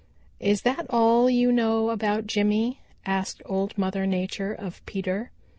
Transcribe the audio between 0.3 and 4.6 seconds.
"Is that all you know about Jimmy?" asked Old Mother Nature